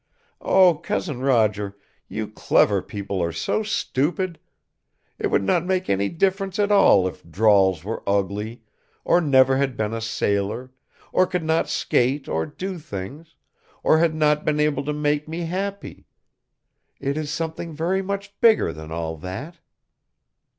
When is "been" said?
9.77-9.93, 14.43-14.59